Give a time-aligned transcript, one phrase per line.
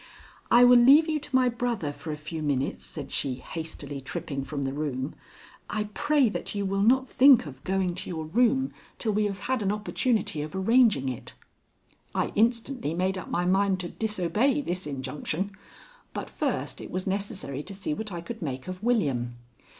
[0.49, 4.43] "I will leave you to my brother for a few minutes," said she, hastily tripping
[4.43, 5.13] from the room.
[5.69, 9.41] "I pray that you will not think of going to your room till we have
[9.41, 11.35] had an opportunity of arranging it."
[12.15, 15.51] I instantly made up my mind to disobey this injunction.
[16.15, 19.35] But first, it was necessary to see what I could make of William.